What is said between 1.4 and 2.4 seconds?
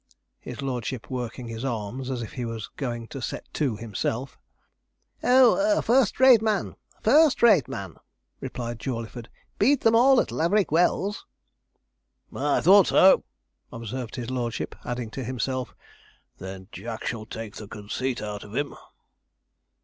his arms as if